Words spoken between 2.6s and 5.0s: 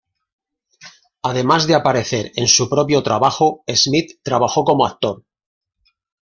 propio trabajo, Smith trabajó como